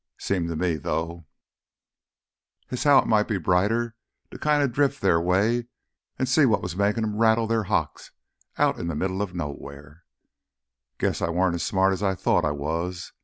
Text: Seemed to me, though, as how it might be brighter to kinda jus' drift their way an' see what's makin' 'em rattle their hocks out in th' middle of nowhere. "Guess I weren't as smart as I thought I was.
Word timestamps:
Seemed 0.17 0.47
to 0.49 0.55
me, 0.55 0.77
though, 0.77 1.27
as 2.71 2.85
how 2.85 2.97
it 2.97 3.05
might 3.07 3.27
be 3.27 3.37
brighter 3.37 3.95
to 4.31 4.39
kinda 4.39 4.67
jus' 4.67 4.73
drift 4.75 5.01
their 5.01 5.21
way 5.21 5.67
an' 6.17 6.25
see 6.25 6.43
what's 6.47 6.75
makin' 6.75 7.03
'em 7.03 7.19
rattle 7.19 7.45
their 7.45 7.65
hocks 7.65 8.09
out 8.57 8.79
in 8.79 8.89
th' 8.89 8.97
middle 8.97 9.21
of 9.21 9.35
nowhere. 9.35 10.01
"Guess 10.97 11.21
I 11.21 11.29
weren't 11.29 11.53
as 11.53 11.61
smart 11.61 11.93
as 11.93 12.01
I 12.01 12.15
thought 12.15 12.45
I 12.45 12.51
was. 12.51 13.11